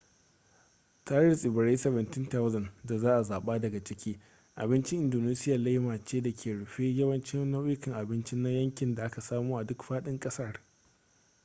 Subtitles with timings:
[1.05, 4.19] tare da tsibirai 17,000 da za a zaɓa daga ciki
[4.55, 9.57] abincin indonesiya laima ce da ke rufe yawancin nau'ikan abinci na yanki da aka samo
[9.57, 10.61] a duk faɗin ƙasar